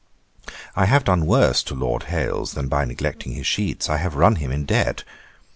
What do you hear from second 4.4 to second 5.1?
in debt.